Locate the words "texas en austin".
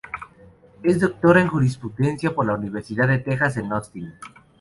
3.19-4.13